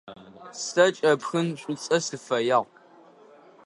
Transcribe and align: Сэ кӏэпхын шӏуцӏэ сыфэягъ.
Сэ 0.65 0.85
кӏэпхын 0.95 1.47
шӏуцӏэ 1.59 1.97
сыфэягъ. 2.05 2.61